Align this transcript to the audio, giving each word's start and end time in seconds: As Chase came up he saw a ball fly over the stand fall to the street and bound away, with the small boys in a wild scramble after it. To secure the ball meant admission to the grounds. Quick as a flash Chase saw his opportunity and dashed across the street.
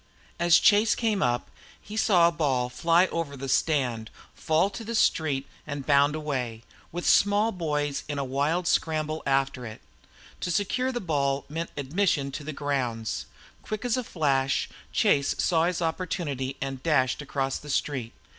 As 0.39 0.57
Chase 0.57 0.95
came 0.95 1.21
up 1.21 1.51
he 1.79 1.95
saw 1.95 2.27
a 2.27 2.31
ball 2.31 2.69
fly 2.69 3.05
over 3.11 3.37
the 3.37 3.47
stand 3.47 4.09
fall 4.33 4.71
to 4.71 4.83
the 4.83 4.95
street 4.95 5.45
and 5.67 5.85
bound 5.85 6.15
away, 6.15 6.63
with 6.91 7.03
the 7.05 7.11
small 7.11 7.51
boys 7.51 8.01
in 8.07 8.17
a 8.17 8.23
wild 8.25 8.65
scramble 8.67 9.21
after 9.27 9.63
it. 9.63 9.79
To 10.39 10.49
secure 10.49 10.91
the 10.91 11.01
ball 11.01 11.45
meant 11.49 11.69
admission 11.77 12.31
to 12.31 12.43
the 12.43 12.51
grounds. 12.51 13.27
Quick 13.61 13.85
as 13.85 13.95
a 13.95 14.03
flash 14.03 14.67
Chase 14.91 15.35
saw 15.37 15.65
his 15.65 15.83
opportunity 15.83 16.57
and 16.59 16.81
dashed 16.81 17.21
across 17.21 17.59
the 17.59 17.69
street. 17.69 18.13